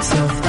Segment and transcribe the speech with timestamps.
[0.00, 0.39] ميكس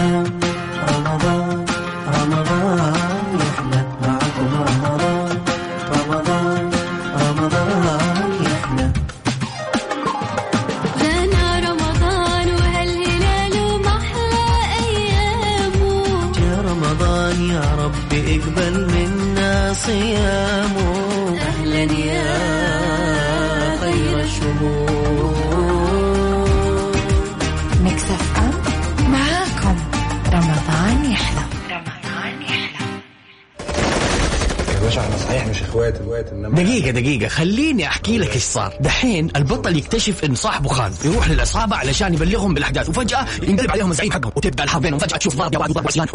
[35.32, 35.48] صحيح.
[35.48, 37.28] مش إخوات اخوات إنما دقيقة دقيقة.
[37.28, 42.54] خليني أحكي لك إيش صار، دحين البطل يكتشف إن صاحبه خان، يروح للعصابة علشان يبلغهم
[42.54, 46.06] بالأحداث، وفجأة ينقلب عليهم الزعيم حقهم، وتبقى الحرب بينهم، فجأة تشوف ضرب وضرب عصيان،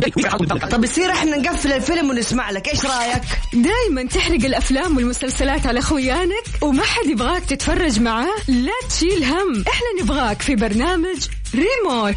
[0.71, 6.45] طب يصير إحنا نقفل الفيلم ونسمع لك إيش رأيك؟ دايما تحرق الأفلام والمسلسلات على خويانك
[6.63, 8.35] وما حد يبغاك تتفرج معاه.
[8.49, 9.65] لا تشيل هم.
[9.69, 11.19] إحنا نبغاك في برنامج
[11.55, 12.17] ريموت.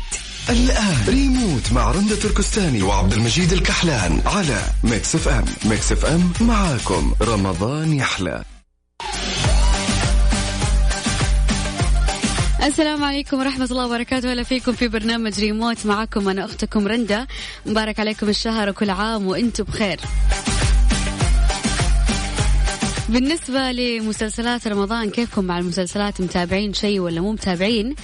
[0.50, 1.05] الآن.
[1.08, 5.45] ريموت مع رندة تركستاني وعبد المجيد الكحلان على Mix FM.
[5.66, 7.14] Mix FM معاكم.
[7.22, 8.44] رمضان يحلى.
[12.64, 14.31] السلام عليكم ورحمة الله وبركاته.
[14.31, 17.28] أهلا فيكم في برنامج ريموت معكم أنا أختكم رندا.
[17.66, 20.00] مبارك عليكم الشهر وكل عام وأنتم بخير.
[23.09, 27.95] بالنسبة لمسلسلات رمضان كيفكم مع المسلسلات؟ متابعين شيء ولا مو متابعين؟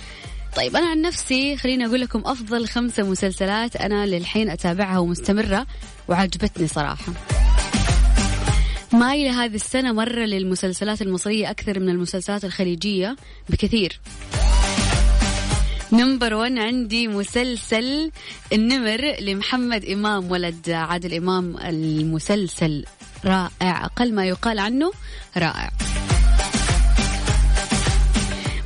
[0.56, 5.66] طيب أنا عن نفسي خليني أقول لكم أفضل خمسة مسلسلات أنا للحين أتابعها ومستمرة
[6.08, 7.14] وعجبتني صراحة.
[8.94, 13.16] مايلة هذه السنة مرة للمسلسلات المصرية أكثر من المسلسلات الخليجية
[13.50, 14.00] بكثير.
[15.92, 18.12] number 1 عندي مسلسل
[18.54, 21.58] النمر لمحمد إمام ولد عادل إمام.
[21.58, 22.86] المسلسل
[23.26, 24.92] رائع أقل ما يقال عنه
[25.38, 25.72] رائع.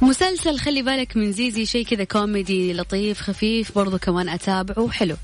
[0.09, 5.15] مسلسل خلي بالك من زيزي شيء كذا كوميدي لطيف خفيف برضو كمان أتابعه وحلو.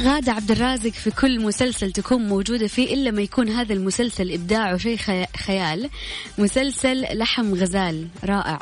[0.00, 4.76] غادة عبد الرازق في كل مسلسل تكون موجودة فيه إلا ما يكون هذا المسلسل إبداعه
[4.76, 5.90] شيء خي- خيال.
[6.38, 8.58] مسلسل لحم غزال رائع.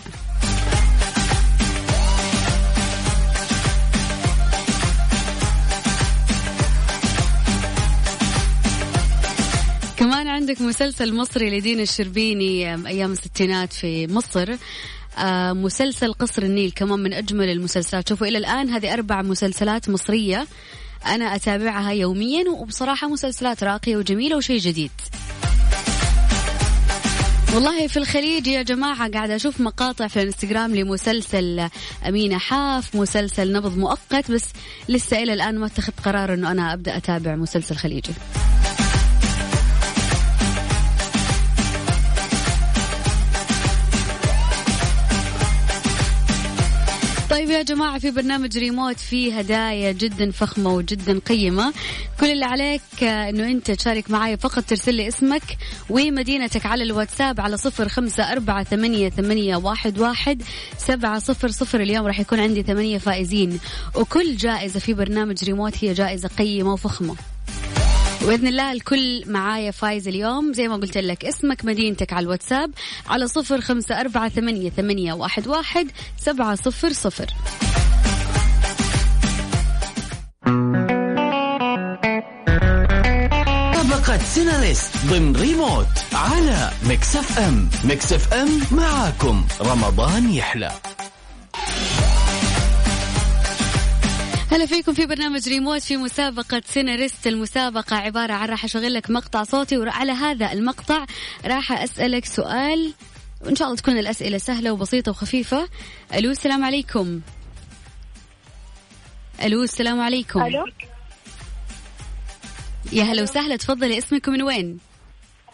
[10.36, 14.56] عندك مسلسل مصري لدين الشربيني أيام الستينات في مصر.
[15.18, 18.08] آه، مسلسل قصر النيل كمان من أجمل المسلسلات.
[18.08, 20.46] شوفوا إلى الآن هذه أربع مسلسلات مصرية
[21.06, 24.90] أنا أتابعها يوميا وبصراحة مسلسلات راقية وجميلة وشيء جديد.
[27.54, 31.68] والله في الخليج يا جماعة قاعدة أشوف مقاطع في الانستغرام لمسلسل
[32.08, 34.44] أمينة حاف مسلسل نبض مؤقت بس
[34.88, 38.12] لسه إلى الآن ما اتخذت قرار أنه أنا أبدأ أتابع مسلسل خليجي.
[47.46, 51.72] طيب يا جماعة في برنامج ريموت في هدايا جدا فخمة وجدا قيمة.
[52.20, 55.42] كل اللي عليك آه، إنه أنت تشارك معي فقط ترسل لي اسمك
[55.90, 60.42] ومدينتك على الواتساب على صفر خمسة أربعة ثمانية, ثمانية واحد, واحد
[60.78, 61.80] سبعة صفر صفر.
[61.80, 63.58] اليوم راح يكون عندي ثمانية فائزين.
[63.94, 67.16] وكل جائزة في برنامج ريموت هي جائزة قيمة وفخمة.
[68.22, 70.52] باذن الله الكل معايا فايز اليوم.
[70.52, 72.70] زي ما قلت لك اسمك مدينتك على الواتساب
[73.08, 77.26] على صفر خمسة أربعة ثمانية, ثمانية واحد, واحد سبعة صفر صفر.
[83.74, 84.20] طبقة
[85.06, 89.44] ضمن ريموت على Mix FM، Mix FM معاكم.
[89.60, 90.70] رمضان يحلى.
[94.50, 97.26] هلا فيكم في برنامج ريموت في مسابقة سيناريست.
[97.26, 101.06] المسابقة عبارة عن راح أشغل لك مقطع صوتي وعلى هذا المقطع
[101.44, 102.94] راح أسألك سؤال.
[103.40, 105.68] وإن شاء الله تكون الأسئلة سهلة وبسيطة وخفيفة.
[106.14, 107.20] ألو السلام عليكم.
[109.42, 110.42] ألو السلام عليكم.
[110.42, 110.64] ألو.
[112.92, 114.78] يا هلا وسهلا تفضلي اسمك من وين؟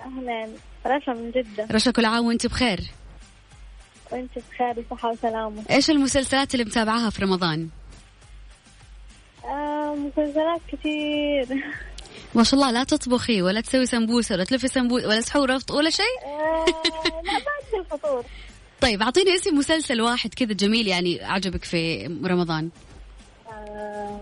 [0.00, 0.48] أهلا.
[0.86, 1.66] رشا من جدة.
[1.70, 2.80] رشا كل عام وأنت بخير؟
[4.12, 5.62] وأنت بخير وصحة وسلامة.
[5.70, 7.68] إيش المسلسلات اللي متابعاها في رمضان؟
[9.44, 11.46] آه مسلسلات كثير
[12.34, 16.04] ما شاء الله لا تطبخي ولا تسوي سمبوسة ولا تلفي سمبوسه ولا سحور ولا شيء؟
[16.26, 16.66] آه
[17.24, 18.24] لا بعد الفطور.
[18.80, 22.70] طيب أعطيني اسم مسلسل واحد كذا جميل يعني عجبك في رمضان.
[23.48, 24.20] آه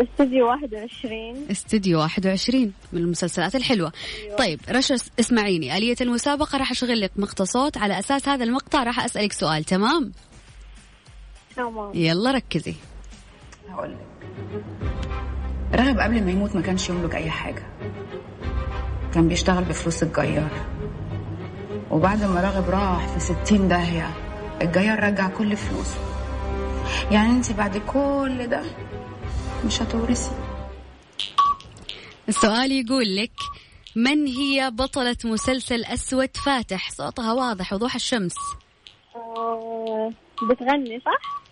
[0.00, 3.92] استوديو 21 استديو 21 من المسلسلات الحلوة.
[4.38, 5.76] طيب رشا اس- اسمعيني.
[5.76, 10.12] آلية المسابقة راح أشغل لك مقطع صوت على أساس هذا المقطع راح أسألك سؤال تمام؟
[11.56, 11.90] تمام.
[11.94, 12.74] يلا ركزي.
[13.70, 14.06] هقول لك
[15.74, 17.66] رغب قبل ما يموت ما كانش يملك أي حاجة.
[19.14, 20.50] كان بيشتغل بفلوس الجيار.
[21.90, 24.10] وبعد ما رغب راح في ستين داهية.
[24.62, 25.98] الجاية نرجع كل فلوسه.
[27.10, 28.62] يعني انت بعد كل ده
[29.66, 30.30] مش هتورثي.
[32.28, 33.32] السؤال يقول لك
[33.96, 38.34] من هي بطلة مسلسل أسود فاتح؟ صوتها واضح وضوح الشمس.
[39.16, 40.12] آه،
[40.50, 41.45] بتغني صح؟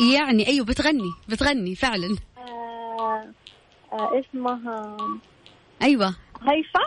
[0.00, 2.16] يعني أيوة بتغني بتغني فعلا.
[2.38, 3.24] آه،
[3.92, 4.96] آه، اسمها
[5.82, 6.14] أيوة.
[6.42, 6.80] هيفا؟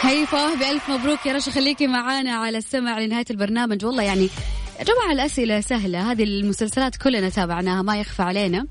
[0.00, 3.84] هيفا بألف مبروك يا رشا خليكي معانا على السمع لنهاية البرنامج.
[3.84, 4.28] والله يعني
[4.78, 6.10] يا جماعة الأسئلة سهلة.
[6.12, 8.66] هذه المسلسلات كلنا تابعناها ما يخفى علينا.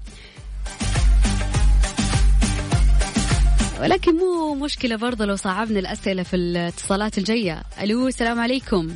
[3.81, 7.63] ولكن مو مشكلة برضه لو صعبنا الأسئلة في الاتصالات الجاية.
[7.81, 8.89] ألو السلام عليكم.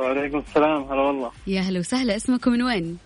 [0.00, 1.30] وعليكم السلام هلا والله.
[1.46, 2.98] يا هلا وسهلا اسمكم من وين؟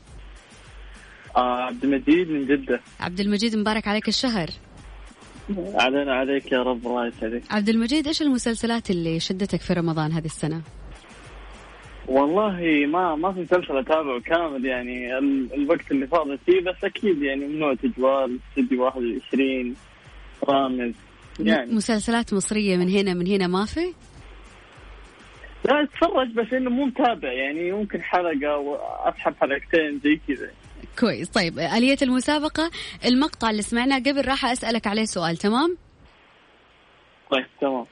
[1.36, 2.80] آه عبد المجيد من جدة.
[3.00, 4.48] عبد المجيد مبارك عليك الشهر.
[5.74, 7.42] علينا عليك يا رب الله يسعدك.
[7.50, 10.60] عبد المجيد إيش المسلسلات اللي شدتك في رمضان هذه السنة؟
[12.08, 17.22] والله ما ما في مسلسل أتابعه كامل يعني ال- الوقت اللي فاضي فيه بس أكيد
[17.22, 19.74] يعني من نوع تجوال استديو 21
[20.48, 20.92] رامز
[21.40, 21.72] يعني.
[21.74, 23.92] مسلسلات مصرية من هنا من هنا ما في؟
[25.64, 30.50] لا أتفرج بس إنه مو متابع يعني ممكن حلقة وأسحب حلقتين زي كذا.
[30.98, 31.28] كويس.
[31.28, 32.70] طيب آلية المسابقة
[33.04, 35.76] المقطع اللي سمعناه قبل راح أسألك عليه سؤال تمام؟
[37.30, 37.84] طيب تمام.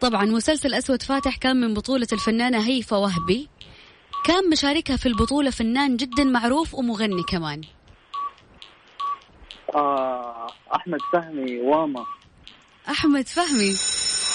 [0.00, 3.48] طبعا مسلسل أسود فاتح كان من بطولة الفنانة هيفا وهبي.
[4.24, 7.60] كان مشاركها في البطولة فنان جدا معروف ومغني كمان.
[9.74, 12.04] آه أحمد فهمي واما.
[12.90, 13.74] أحمد فهمي.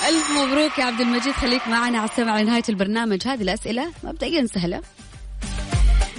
[0.04, 1.34] ألف مبروك يا عبد المجيد.
[1.34, 3.28] خليك معنا على السمع لنهاية البرنامج.
[3.28, 4.82] هذه الأسئلة مبدئيا سهلة.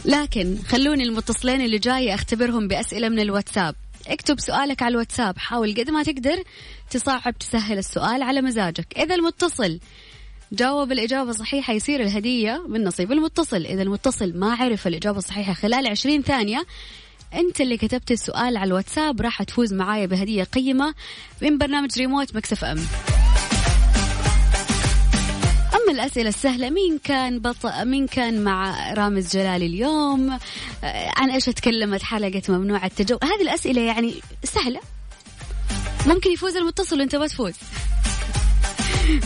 [0.05, 3.75] لكن خلوني المتصلين اللي جاي أختبرهم بأسئلة من الواتساب.
[4.07, 5.39] اكتب سؤالك على الواتساب.
[5.39, 6.43] حاول قد ما تقدر
[6.91, 8.99] تصعب تسهل السؤال على مزاجك.
[8.99, 9.81] إذا المتصل
[10.53, 13.67] جاوب الإجابة صحيحة يصير الهدية من نصيب المتصل.
[13.67, 16.67] إذا المتصل ما عرف الإجابة الصحيحة خلال 20 ثانية
[17.35, 20.95] أنت اللي كتبت السؤال على الواتساب راح تفوز معايا بهدية قيمة
[21.43, 22.79] من برنامج ريموت مكسف أم.
[25.87, 26.71] أما الأسئلة السهلة.
[26.71, 27.67] مين كان بط...
[27.67, 30.31] مين كان مع رامز جلال اليوم؟
[30.85, 34.81] آه، عن إيش تكلمت حلقة ممنوع التجول هذه الأسئلة يعني سهلة.
[36.07, 37.55] ممكن يفوز المتصل وأنت ما تفوز.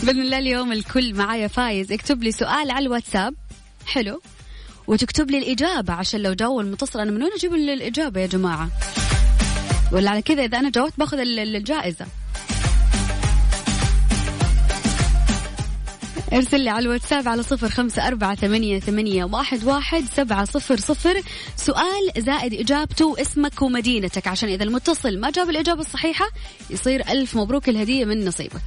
[0.03, 1.91] بإذن الله اليوم الكل معايا فايز.
[1.91, 3.33] اكتب لي سؤال على الواتساب.
[3.85, 4.21] حلو.
[4.87, 8.69] وتكتب لي الإجابة عشان لو جاوب المتصل أنا من وين أجيب ال- الإجابة يا جماعة؟
[9.91, 12.05] ولا على كذا إذا أنا جاوبت باخذ ال- ال- الجائزة.
[16.33, 21.21] ارسل لي على الواتساب على صفر خمسة أربعة ثمانية, ثمانية واحد, واحد سبعة صفر صفر.
[21.55, 24.27] سؤال زائد إجابته واسمك ومدينتك.
[24.27, 26.25] عشان إذا المتصل ما جاب الإجابة الصحيحة
[26.69, 28.61] يصير ألف مبروك الهدية من نصيبك.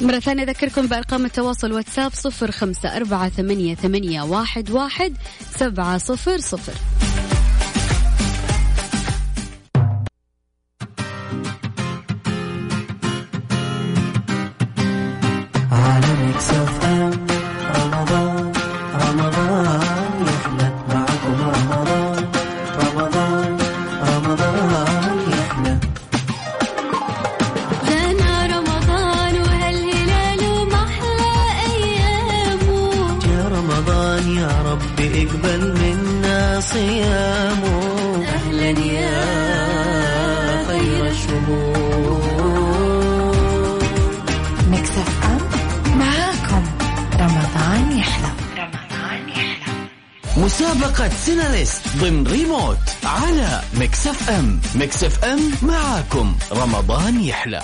[0.00, 5.16] مرة ثانية أذكركم بأرقام التواصل واتساب صفر خمسة أربعة ثمانية, ثمانية واحد, واحد
[5.58, 6.74] سبعة صفر صفر.
[16.40, 16.89] على
[50.40, 54.60] مسابقة سيناريست ضمن ريموت على Mix FM.
[54.74, 56.36] Mix FM معاكم.
[56.52, 57.62] رمضان يحلى.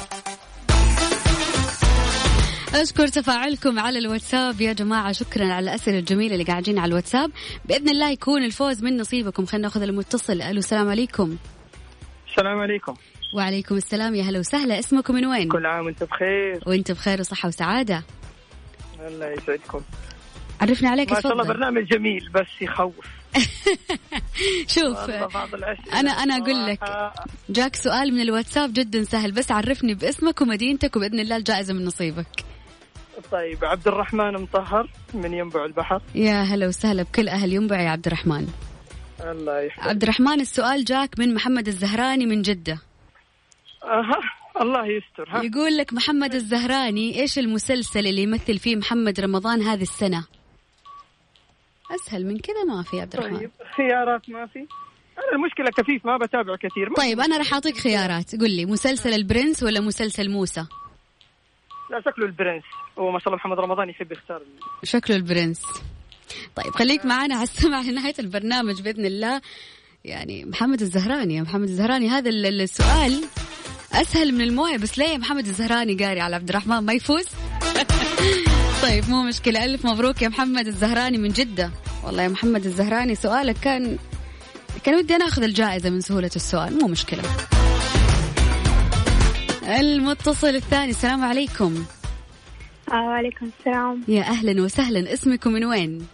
[2.75, 4.61] أشكر تفاعلكم على الواتساب.
[4.61, 7.31] يا جماعة شكرا على الأسئلة الجميلة اللي قاعدين على الواتساب.
[7.65, 9.47] بإذن الله يكون الفوز من نصيبكم.
[9.47, 10.43] خلينا نأخذ المتصل.
[10.43, 11.37] ألو السلام عليكم.
[12.31, 12.95] السلام عليكم.
[13.35, 14.15] وعليكم السلام.
[14.15, 14.79] يا هلا وسهلا.
[14.79, 16.63] اسمكم من وين؟ كل عام وانت بخير.
[16.67, 18.05] وانت بخير وصحة وسعادة.
[19.07, 19.81] الله يسعدكم.
[20.61, 23.07] عرفنا عليك ما شاء الله برنامج جميل بس يخوف.
[24.75, 25.11] شوف
[25.93, 26.79] أنا أنا أقول لك
[27.57, 32.45] جاك سؤال من الواتساب جدا سهل بس عرفني باسمك ومدينتك وبإذن الله الجائزة من نصيبك.
[33.33, 36.03] طيب عبد الرحمن مطهر من ينبع البحر.
[36.15, 38.47] يا هلا وسهلا بكل أهل ينبع يا عبد الرحمن.
[39.21, 39.89] الله يحفظك.
[39.89, 42.79] عبد الرحمن السؤال جاك من محمد الزهراني من جدة.
[43.85, 44.21] أها
[44.61, 45.43] الله يستر ها.
[45.43, 50.25] يقول لك محمد الزهراني إيش المسلسل اللي يمثل فيه محمد رمضان هذه السنة؟
[51.95, 53.39] أسهل من كذا ما في يا عبد الرحمن.
[53.39, 54.59] طيب خيارات ما في
[55.19, 56.95] أنا المشكلة كفيف ما بتابع كثير.
[56.97, 58.35] طيب أنا راح أعطيك خيارات.
[58.41, 60.67] قل لي مسلسل البرنس ولا مسلسل موسى؟
[61.91, 62.63] لا شكله البرنس.
[62.99, 64.43] هو ما شاء الله محمد رمضان يحب يختار.
[64.83, 65.63] شكله البرنس.
[66.57, 69.41] طيب خليك معنا على السمع لنهاية البرنامج بإذن الله.
[70.05, 73.25] يعني محمد الزهراني يا محمد الزهراني هذا ال- ال- السؤال
[73.93, 77.27] أسهل من الموية بس ليه يا محمد الزهراني قاري على عبد الرحمن؟ ما يفوز؟
[78.83, 79.65] طيب مو مشكلة.
[79.65, 81.71] ألف مبروك يا محمد الزهراني من جدة.
[82.05, 83.99] والله يا محمد الزهراني سؤالك كان
[84.85, 87.23] كان ودي أنا أخذ الجائزة من سهولة السؤال مو مشكلة.
[89.79, 91.85] المتصل الثاني السلام عليكم.
[92.89, 94.03] وعليكم السلام.
[94.09, 96.07] يا أهلا وسهلا اسمكم من وين؟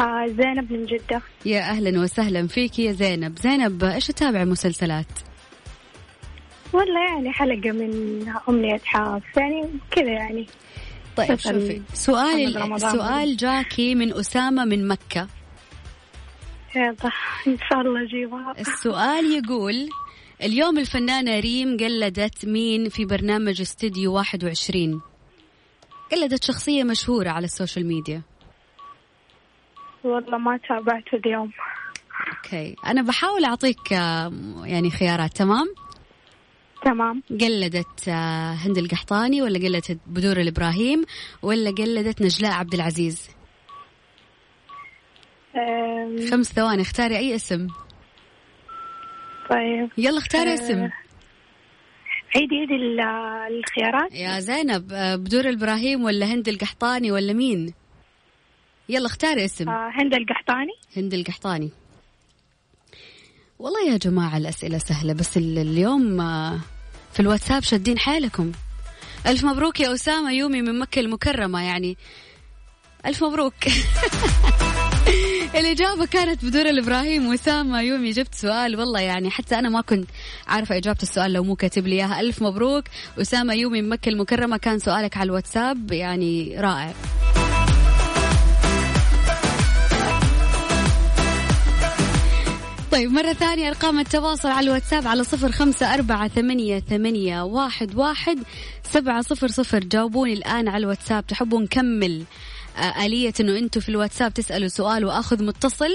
[0.00, 1.22] آه زينب من جدة.
[1.44, 3.38] يا أهلا وسهلا فيك يا زينب.
[3.38, 5.06] زينب إيش تتابع مسلسلات؟
[6.72, 10.46] والله يعني حلقة من أمنية حاف يعني كذا يعني.
[11.16, 11.82] طيب شوفي.
[11.94, 12.80] سؤال.
[12.80, 15.28] سؤال جاكي من أسامة من مكة.
[16.76, 16.94] يلا
[17.46, 19.88] إن شاء الله أجيبها السؤال يقول
[20.42, 25.00] اليوم الفنانة ريم قلدت مين في برنامج استديو 21
[26.12, 28.22] قلدت شخصية مشهورة على ال social media.
[30.04, 31.52] والله ما تابعته اليوم.
[32.36, 32.76] Okay.
[32.86, 33.90] أنا بحاول أعطيك
[34.64, 35.66] يعني خيارات تمام؟
[36.84, 37.22] تمام.
[37.40, 41.04] قلدت آه، هند القحطاني ولا قلدت بدور الإبراهيم
[41.42, 43.28] ولا قلدت نجلاء عبد العزيز؟
[45.56, 47.66] أم، خمس ثواني اختاري أي اسم.
[49.50, 49.88] طيب.
[49.98, 50.88] يلا اختاري آه، اسم.
[52.36, 53.00] عيدي عيدي ال-
[53.58, 54.14] الخيارات.
[54.14, 57.74] يا زينب آه، بدور الإبراهيم ولا هند القحطاني ولا مين؟
[58.88, 59.68] يلا اختاري اسم.
[59.68, 60.72] آه، هند القحطاني.
[60.96, 61.70] هند القحطاني.
[63.62, 66.58] والله يا جماعة الأسئلة سهلة بس ال- اليوم آه،
[67.12, 68.52] في الواتساب شادين حيلكم
[69.26, 71.96] ألف مبروك يا أسامة يومي من مكة المكرمة يعني.
[73.06, 73.54] ألف مبروك.
[75.60, 78.76] الإجابة كانت بدور الإبراهيم وسامة يومي جبت سؤال.
[78.78, 80.08] والله يعني حتى أنا ما كنت
[80.48, 82.20] عارفة إجابة السؤال لو مو كاتب لي إياها.
[82.20, 82.84] ألف مبروك.
[83.20, 86.94] أسامة يومي من مكة المكرمة كان سؤالك على الواتساب يعني رائع.
[92.92, 98.38] طيب مرة ثانية أرقام التواصل على الواتساب على صفر خمسة أربعة ثمانية, ثمانية واحد, واحد
[98.82, 99.78] سبعة صفر صفر.
[99.78, 101.26] جاوبوني الآن على الواتساب.
[101.26, 102.24] تحبوا نكمل
[102.76, 105.90] آه، آلية أنه أنتوا في الواتساب تسألوا سؤال وآخذ متصل؟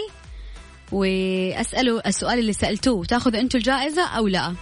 [0.91, 4.53] وأسأله السؤال اللي سألتوه تاخذوا أنتوا الجائزة أو لا.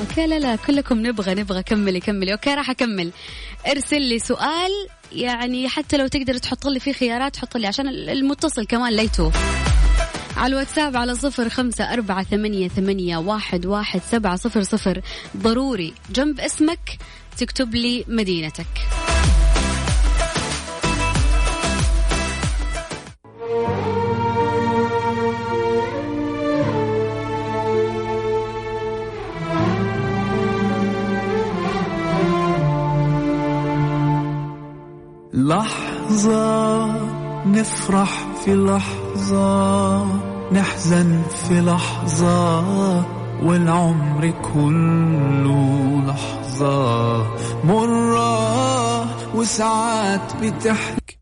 [0.00, 3.12] okay لا لا كلكم نبغى نبغى كملي كملي okay راح أكمل.
[3.70, 4.70] ارسل لي سؤال
[5.12, 9.32] يعني حتى لو تقدر تحط لي فيه خيارات حط لي عشان المتصل كمان لا يتوه.
[10.36, 15.00] على الواتساب على صفر خمسة أربعة ثمانية, ثمانية واحد, واحد سبعة صفر صفر.
[15.36, 16.98] ضروري جنب اسمك
[17.38, 18.66] تكتب لي مدينتك.
[37.68, 40.04] نفرح في لحظة
[40.52, 42.58] نحزن في لحظة
[43.42, 47.26] والعمر كله لحظة.
[47.64, 51.18] مرة وساعات بتحكي.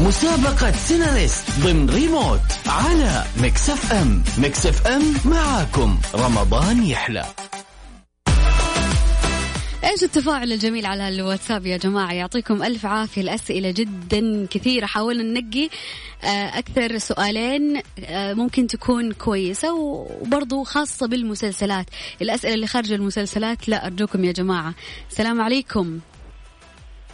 [0.00, 4.22] مسابقة سيناريست ضمن ريموت على Mix FM.
[4.38, 5.98] Mix FM معاكم.
[6.14, 7.24] رمضان يحلى.
[9.88, 14.86] إيش التفاعل الجميل على الواتساب يا جماعة؟ يعطيكم ألف عافية الأسئلة جدا كثيرة.
[14.86, 15.68] حاولنا ننقي
[16.24, 21.86] آه، أكثر سؤالين آه، ممكن تكون كويسة وبرضو خاصة بالمسلسلات.
[22.22, 24.74] الأسئلة اللي خارج المسلسلات لا أرجوكم يا جماعة.
[25.10, 25.98] السلام عليكم.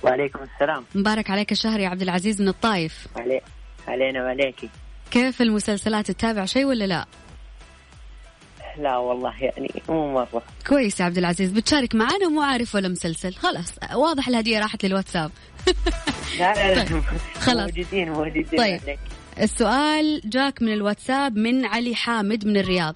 [0.02, 0.84] وعليكم السلام.
[0.94, 3.06] مبارك عليك الشهر يا عبد العزيز من الطايف.
[3.16, 3.40] علي...
[3.88, 4.68] علينا وعليكي.
[5.10, 7.06] كيف المسلسلات؟ تتابع شيء ولا لا؟
[8.78, 13.34] لا والله يعني مو مرة كويس يا عبد العزيز بتشارك معنا ومو عارف ولا مسلسل
[13.34, 15.30] خلاص واضح الهدية راحت للواتساب
[16.38, 17.02] لا لا لا
[17.34, 17.70] خلاص.
[17.70, 18.80] موجودين موجودين طيب.
[18.82, 18.98] عليك.
[19.40, 22.94] السؤال جاك من الواتساب من علي حامد من الرياض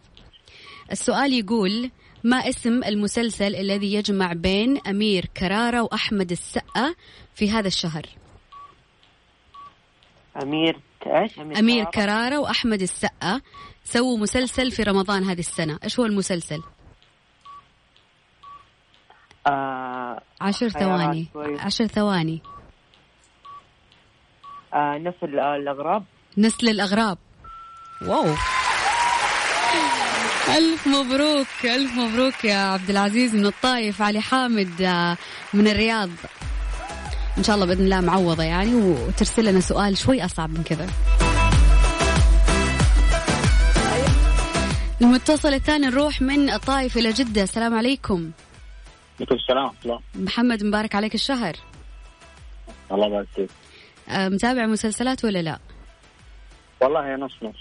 [0.93, 1.91] السؤال يقول
[2.25, 6.95] ما اسم المسلسل الذي يجمع بين أمير كرارة وأحمد السقا
[7.35, 8.07] في هذا الشهر
[10.43, 13.41] أمير إيش؟ أمير كرارة وأحمد السقا
[13.93, 15.79] سووا مسلسل في رمضان هذه السنة.
[15.85, 16.63] إيش هو المسلسل؟
[19.47, 20.23] آه...
[20.41, 21.29] عشر ثواني.
[21.33, 21.61] كويس.
[21.61, 22.43] عشر ثواني.
[24.75, 26.05] آه نسل آه الأغراب.
[26.39, 27.19] نسل الأغراب.
[28.03, 28.35] واو.
[30.49, 35.17] ألف مبروك ألف مبروك يا عبد العزيز من الطايف علي حامد آه،
[35.55, 36.11] من الرياض.
[37.39, 40.87] إن شاء الله بإذن الله معوضة يعني وترسل لنا سؤال شوي أصعب من كذا.
[45.01, 47.43] المتصل الثاني نروح من الطائف إلى جدة.
[47.43, 48.31] السلام عليكم.
[49.21, 50.01] عليكم السلام الله.
[50.15, 51.57] محمد مبارك عليك الشهر.
[52.93, 53.51] الله يبارك فيك.
[54.09, 55.59] آه، متابع مسلسلات ولا لا؟
[56.81, 57.55] والله نص نص.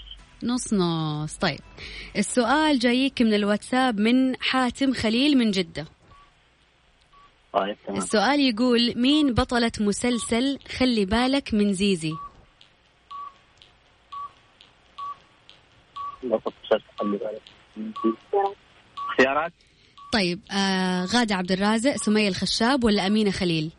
[0.44, 1.36] نص نص.
[1.36, 1.60] طيب
[2.16, 5.86] السؤال جايك من الواتساب من حاتم خليل من جدة.
[7.52, 7.98] طيب تمام.
[7.98, 12.26] السؤال يقول مين بطلة مسلسل خلي بالك من زيزي بسط
[14.84, 16.07] مسلسل خلي بالك
[19.10, 19.52] اختيارات
[20.12, 23.70] طيب آه غادة عبد الرازق سمية الخشاب ولا أمينة خليل؟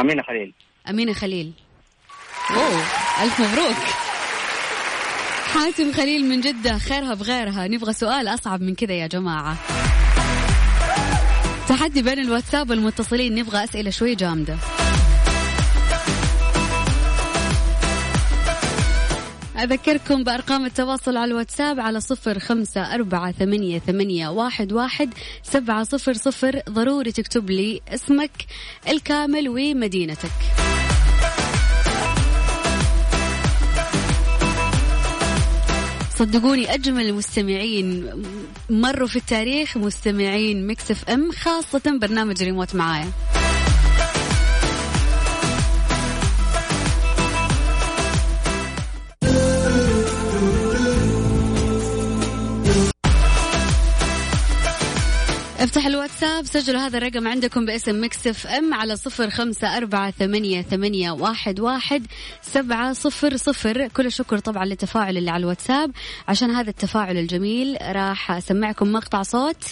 [0.00, 0.54] أمينة خليل.
[0.90, 1.52] أمينة خليل.
[2.50, 2.82] أوه
[3.22, 3.76] ألف مبروك.
[5.54, 7.68] حاتم خليل من جدة خيرها بغيرها.
[7.68, 9.56] نبغى سؤال أصعب من كذا يا جماعة.
[11.68, 14.56] تحدي بين الواتساب والمتصلين نبغى أسئلة شوي جامدة.
[19.58, 26.12] أذكركم بأرقام التواصل على الواتساب على صفر خمسة أربعة ثمانية, ثمانية واحد, واحد سبعة صفر
[26.12, 26.60] صفر.
[26.70, 28.30] ضروري تكتب لي اسمك
[28.88, 30.30] الكامل ومدينتك.
[36.16, 38.10] صدقوني أجمل المستمعين
[38.70, 43.08] مروا في التاريخ مستمعين Mix FM خاصة برنامج ريموت معايا.
[55.58, 61.10] افتح الواتساب سجلوا هذا الرقم عندكم باسم Mix FM على صفر خمسة أربعة ثمانية, ثمانية
[61.10, 62.06] واحد, واحد
[62.42, 63.88] سبعة صفر صفر.
[63.88, 65.90] كل الشكر طبعا للتفاعل اللي على الواتساب.
[66.28, 69.64] عشان هذا التفاعل الجميل راح أسمعكم مقطع صوت.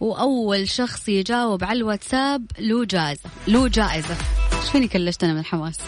[0.00, 4.16] وأول شخص يجاوب على الواتساب له جائزة له جائزة.
[4.60, 5.78] إيش فيني كلشت أنا من الحماس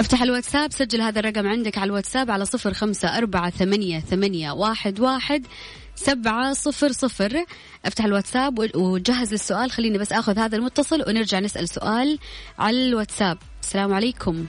[0.00, 5.00] افتح الواتساب سجل هذا الرقم عندك على الواتساب على صفر خمسة أربعة ثمانية, ثمانية واحد,
[5.00, 5.46] واحد
[5.94, 7.44] سبعة صفر صفر.
[7.84, 9.70] افتح الواتساب وجهز للسؤال.
[9.70, 12.18] خليني بس آخذ هذا المتصل ونرجع نسأل سؤال
[12.58, 13.38] على الواتساب.
[13.62, 14.46] السلام عليكم.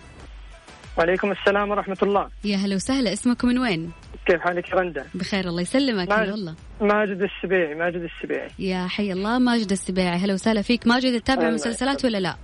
[0.98, 2.30] وعليكم السلام ورحمة الله.
[2.44, 3.14] يا هلا وسهلا.
[3.14, 3.92] اسمك من وين؟
[4.28, 6.10] كيف حالك يا رندا؟ بخير الله يسلمك.
[6.10, 6.32] ماجد.
[6.32, 6.56] والله.
[6.82, 8.50] ماجد السبيعي ماجد السبيعي.
[8.60, 10.18] يا حي الله ماجد السبيعي.
[10.18, 10.88] هلا وسهلا فيك.
[10.88, 12.36] ماجد تتابع مسلسلات ولا لا؟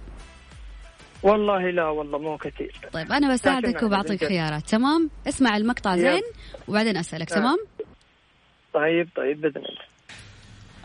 [1.24, 4.26] والله لا والله مو كثير طيب أنا بساعدك وبعطيك.
[4.26, 5.96] خيارات تمام؟ اسمع المقطع.
[5.98, 6.22] زين
[6.68, 7.40] وبعدين أسألك نعم.
[7.42, 7.58] تمام؟
[8.74, 9.82] طيب طيب بإذن الله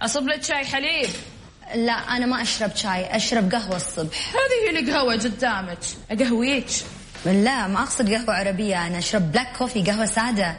[0.00, 1.08] أصب لك شاي حليب
[1.74, 5.78] لا أنا ما أشرب شاي أشرب قهوة الصبح هذه هي القهوة قدامك
[6.10, 6.66] أقهويك
[7.26, 10.58] لا ما أقصد قهوة عربية أنا أشرب black coffee قهوة سادة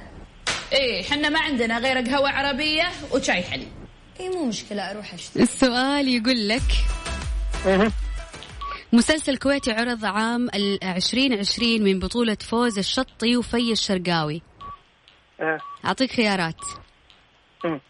[0.74, 3.68] إيه حنا ما عندنا غير قهوة عربية وشاي حليب
[4.20, 6.62] إي مو مشكلة أروح أشتري السؤال يقول لك
[8.94, 14.42] مسلسل كويتي عرض عام العشرين عشرين من بطولة فوز الشطي وفي الشرقاوي
[15.40, 15.58] آه.
[15.86, 16.62] أعطيك خيارات
[17.66, 17.82] مم.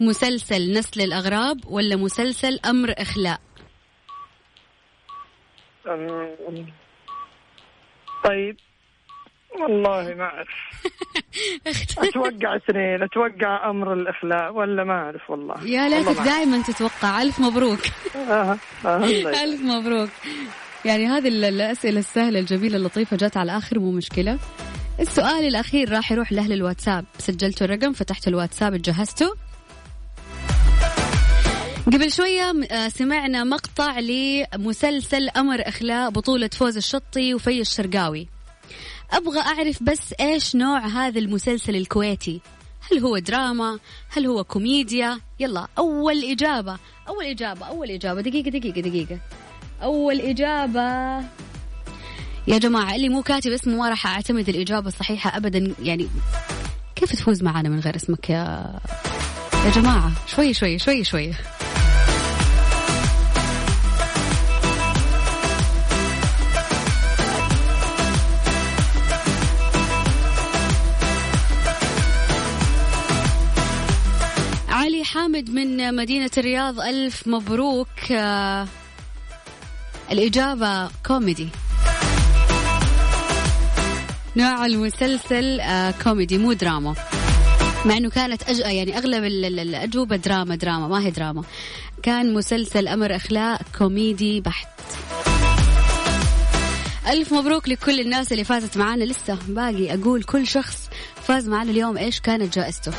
[0.00, 3.40] مسلسل نسل الأغراب ولا مسلسل أمر إخلاء
[5.86, 6.72] أم...
[8.24, 8.56] طيب
[9.62, 10.48] والله ما أعرف.
[12.08, 15.64] أتوقع سنين أتوقع أمر الإخلاء ولا ما أعرف والله.
[15.66, 17.22] يا ليتك ما دائما تتوقع.
[17.22, 17.80] ألف مبروك.
[18.16, 18.58] آه.
[18.86, 19.04] آه.
[19.44, 20.10] ألف مبروك.
[20.84, 24.38] يعني هذه ال- الأسئلة السهلة الجميلة اللطيفة جات على الآخر مو مشكلة.
[25.00, 27.04] السؤال الأخير راح يروح لأهل الواتساب.
[27.18, 29.34] سجلتوا الرقم فتحتوا الواتساب جهزتوا.
[31.86, 38.28] قبل شوية آه، سمعنا مقطع لمسلسل أمر إخلاء بطولة فوز الشطي وفي الشرقاوي.
[39.10, 42.40] أبغى أعرف بس إيش نوع هذا المسلسل الكويتي؟
[42.92, 48.20] هل هو دراما؟ هل هو كوميديا؟ يلا أول إجابة أول إجابة أول إجابة.
[48.20, 49.18] دقيقة دقيقة دقيقة.
[49.82, 51.16] أول إجابة.
[52.48, 55.74] يا جماعة اللي مو كاتب اسمه ما راح أعتمد الإجابة الصحيحة أبدا.
[55.82, 56.08] يعني
[56.96, 58.72] كيف تفوز معنا من غير اسمك يا
[59.64, 61.32] يا جماعة؟ شوي شوي شوي شوي.
[75.36, 76.80] حامد من مدينة الرياض.
[76.80, 78.12] ألف مبروك.
[78.12, 78.66] آه،
[80.12, 81.48] الإجابة كوميدي.
[84.36, 86.94] نوع المسلسل آه، كوميدي مو دراما.
[87.84, 88.58] مع إنه كانت أج...
[88.58, 91.42] يعني أغلب ال- ال- الأجوبة دراما دراما ما هي دراما.
[92.02, 94.68] كان مسلسل أمر إخلاء كوميدي بحت.
[97.08, 99.04] ألف مبروك لكل الناس اللي فازت معانا.
[99.04, 100.88] لسه باقي أقول كل شخص
[101.22, 102.92] فاز معانا اليوم إيش كانت جائزته.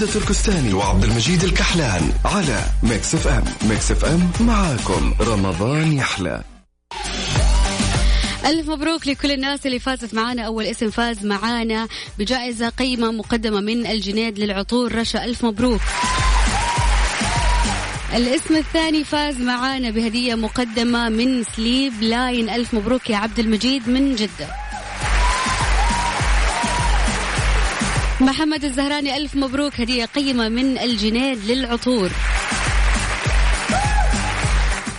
[0.00, 5.14] رندة تركستاني وعبد المجيد الكحلان على Mix FM Mix FM معاكم.
[5.20, 6.42] رمضان يحلى.
[8.46, 10.42] ألف مبروك لكل الناس اللي فازت معانا.
[10.42, 14.94] أول اسم فاز معانا بجائزة قيمة مقدمة من الجنيد للعطور.
[14.94, 15.80] رشا ألف مبروك.
[18.14, 22.50] الاسم الثاني فاز معانا بهدية مقدمة من Sleep Line.
[22.50, 24.69] ألف مبروك يا عبد المجيد من جدة.
[28.20, 29.80] محمد الزهراني ألف مبروك.
[29.80, 32.10] هدية قيمة من الجنيد للعطور.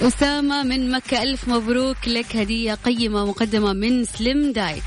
[0.02, 2.36] أسامة من مكة ألف مبروك لك.
[2.36, 4.84] هدية قيمة مقدمة من سليم دايت.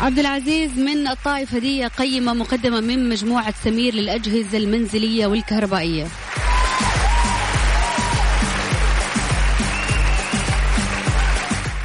[0.00, 6.06] عبد العزيز من الطائف هدية قيمة مقدمة من مجموعة سمير للأجهزة المنزلية والكهربائية.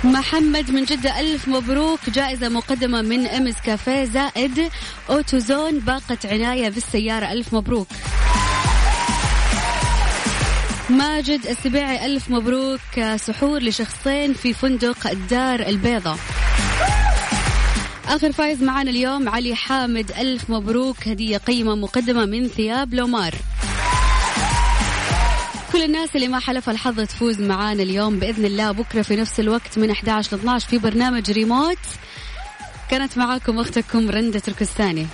[0.04, 2.00] محمد من جدة ألف مبروك.
[2.10, 4.70] جائزة مقدمة من أمس كافيه زائد
[5.10, 7.32] أوتوزون باقة عناية بالسيارة.
[7.32, 7.88] ألف مبروك.
[10.90, 13.16] ماجد السبيعي ألف مبروك.
[13.16, 16.18] سحور لشخصين في فندق الدار البيضاء.
[18.08, 21.08] آخر فايز معنا اليوم علي حامد ألف مبروك.
[21.08, 23.36] هدية قيمة مقدمة من ثياب لومار.
[25.72, 28.72] كل الناس اللي ما حلف الحظ تفوز معانا اليوم بإذن الله.
[28.72, 31.78] بكرة في نفس الوقت من 11 ل 12 في برنامج ريموت.
[32.90, 35.08] كانت معاكم أختكم رندة تركستاني.